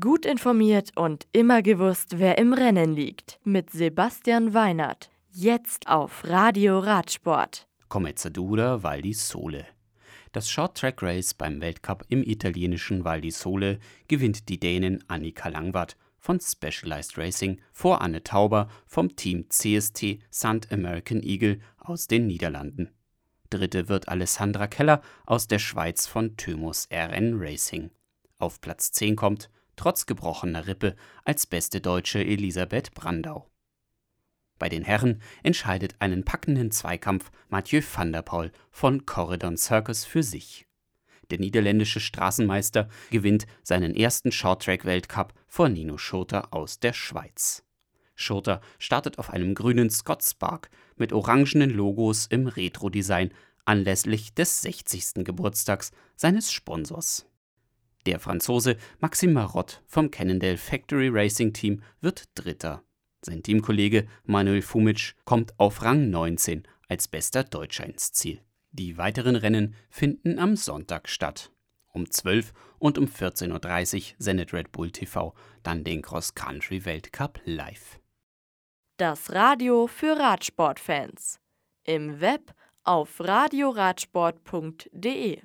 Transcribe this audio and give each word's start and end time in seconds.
Gut 0.00 0.24
informiert 0.24 0.92
und 0.96 1.26
immer 1.32 1.60
gewusst, 1.60 2.18
wer 2.18 2.38
im 2.38 2.54
Rennen 2.54 2.94
liegt. 2.94 3.38
Mit 3.44 3.68
Sebastian 3.68 4.54
Weinert. 4.54 5.10
Jetzt 5.30 5.88
auf 5.88 6.24
Radio 6.24 6.78
Radsport. 6.78 7.68
Comezzadura 7.90 8.82
Val 8.82 9.02
di 9.02 9.12
Sole. 9.12 9.66
Das 10.32 10.48
Short 10.48 10.78
Track 10.78 11.02
Race 11.02 11.34
beim 11.34 11.60
Weltcup 11.60 12.06
im 12.08 12.22
italienischen 12.22 13.04
Val 13.04 13.20
di 13.20 13.30
Sole 13.30 13.78
gewinnt 14.08 14.48
die 14.48 14.58
Dänin 14.58 15.04
Annika 15.08 15.50
Langwart 15.50 15.98
von 16.18 16.40
Specialized 16.40 17.18
Racing 17.18 17.60
vor 17.70 18.00
Anne 18.00 18.22
Tauber 18.22 18.70
vom 18.86 19.14
Team 19.16 19.50
CST 19.50 20.18
St. 20.32 20.72
American 20.72 21.22
Eagle 21.22 21.60
aus 21.76 22.06
den 22.06 22.26
Niederlanden. 22.26 22.88
Dritte 23.50 23.90
wird 23.90 24.08
Alessandra 24.08 24.66
Keller 24.66 25.02
aus 25.26 25.46
der 25.46 25.58
Schweiz 25.58 26.06
von 26.06 26.38
Thymus 26.38 26.88
RN 26.90 27.34
Racing. 27.36 27.90
Auf 28.38 28.62
Platz 28.62 28.90
10 28.92 29.16
kommt 29.16 29.50
trotz 29.76 30.06
gebrochener 30.06 30.66
Rippe 30.66 30.96
als 31.24 31.46
beste 31.46 31.80
Deutsche 31.80 32.24
Elisabeth 32.24 32.94
Brandau. 32.94 33.50
Bei 34.58 34.68
den 34.68 34.84
Herren 34.84 35.20
entscheidet 35.42 35.96
einen 35.98 36.24
packenden 36.24 36.70
Zweikampf 36.70 37.30
Mathieu 37.48 37.82
van 37.82 38.12
der 38.12 38.22
Poel 38.22 38.52
von 38.70 39.04
Corridon 39.04 39.56
Circus 39.56 40.04
für 40.04 40.22
sich. 40.22 40.66
Der 41.30 41.38
niederländische 41.38 42.00
Straßenmeister 42.00 42.88
gewinnt 43.10 43.46
seinen 43.62 43.96
ersten 43.96 44.30
Shorttrack-Weltcup 44.30 45.32
vor 45.46 45.68
Nino 45.68 45.98
Schurter 45.98 46.52
aus 46.52 46.78
der 46.78 46.92
Schweiz. 46.92 47.64
Schurter 48.14 48.60
startet 48.78 49.18
auf 49.18 49.30
einem 49.30 49.54
grünen 49.54 49.90
Scott 49.90 50.22
Spark 50.22 50.70
mit 50.96 51.12
orangenen 51.12 51.70
Logos 51.70 52.26
im 52.26 52.46
Retro-Design 52.46 53.32
anlässlich 53.64 54.34
des 54.34 54.62
60. 54.62 55.24
Geburtstags 55.24 55.90
seines 56.14 56.52
Sponsors. 56.52 57.26
Der 58.06 58.20
Franzose 58.20 58.76
Maxime 59.00 59.32
Marotte 59.32 59.78
vom 59.86 60.10
Cannondale 60.10 60.58
Factory 60.58 61.08
Racing 61.08 61.54
Team 61.54 61.82
wird 62.00 62.24
Dritter. 62.34 62.82
Sein 63.22 63.42
Teamkollege 63.42 64.06
Manuel 64.24 64.60
Fumic 64.60 65.14
kommt 65.24 65.58
auf 65.58 65.80
Rang 65.82 66.10
19 66.10 66.64
als 66.88 67.08
bester 67.08 67.44
Deutscher 67.44 67.86
ins 67.86 68.12
Ziel. 68.12 68.42
Die 68.72 68.98
weiteren 68.98 69.36
Rennen 69.36 69.74
finden 69.88 70.38
am 70.38 70.56
Sonntag 70.56 71.08
statt. 71.08 71.50
Um 71.92 72.10
12 72.10 72.52
und 72.78 72.98
um 72.98 73.06
14.30 73.06 73.96
Uhr 73.96 74.02
sendet 74.18 74.52
Red 74.52 74.70
Bull 74.72 74.90
TV 74.90 75.32
dann 75.62 75.84
den 75.84 76.02
Cross-Country-Weltcup 76.02 77.40
live. 77.44 78.00
Das 78.98 79.32
Radio 79.32 79.86
für 79.86 80.18
Radsportfans. 80.18 81.40
Im 81.84 82.20
Web 82.20 82.52
auf 82.82 83.20
radioradsport.de 83.20 85.40